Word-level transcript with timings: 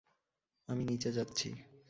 আমি 0.69 0.83
নিচে 0.85 1.09
যাচ্ছি। 1.11 1.49